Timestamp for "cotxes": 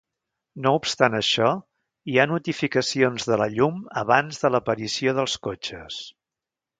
5.49-5.99